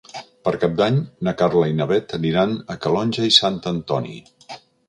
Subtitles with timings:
[0.47, 0.97] Per Cap d'Any
[1.27, 4.19] na Carla i na Bet aniran a Calonge i Sant Antoni.